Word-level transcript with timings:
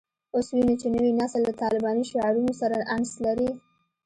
اوس 0.35 0.47
وینو 0.55 0.75
چې 0.81 0.87
نوی 0.95 1.11
نسل 1.19 1.41
له 1.47 1.53
طالباني 1.61 2.03
شعارونو 2.11 2.53
سره 2.61 2.77
انس 2.95 3.11
لري 3.25 3.49